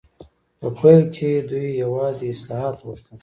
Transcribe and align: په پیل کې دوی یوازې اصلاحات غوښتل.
په 0.59 0.67
پیل 0.77 1.01
کې 1.15 1.29
دوی 1.49 1.67
یوازې 1.83 2.25
اصلاحات 2.33 2.75
غوښتل. 2.85 3.17